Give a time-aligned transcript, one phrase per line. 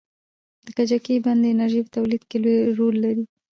[0.65, 3.23] د کجکي بند د انرژۍ په تولید کې لوی رول لري.